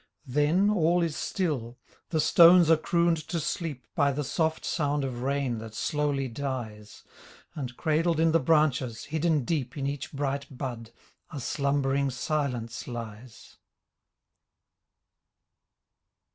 Then 0.25 0.71
all 0.71 1.03
is 1.03 1.15
still. 1.15 1.77
The 2.09 2.19
stones 2.19 2.71
are 2.71 2.75
crooned 2.75 3.17
to 3.27 3.39
sleep 3.39 3.85
By 3.93 4.11
the 4.11 4.23
soft 4.23 4.65
sound 4.65 5.03
of 5.03 5.21
rain 5.21 5.59
that 5.59 5.75
slowly 5.75 6.27
dies; 6.27 7.03
And 7.53 7.77
cradled 7.77 8.19
in 8.19 8.31
the 8.31 8.39
branches, 8.39 9.03
hidden 9.05 9.45
deep 9.45 9.77
In 9.77 9.85
each 9.85 10.11
bright 10.11 10.47
bud, 10.57 10.89
a 11.29 11.39
slumbering 11.39 12.09
silence 12.09 12.87
lies. 12.87 13.57